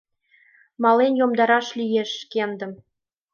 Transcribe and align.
Мален 0.81 1.13
йомдараш 1.19 1.67
лиеш 1.79 2.09
шкендым 2.21 2.71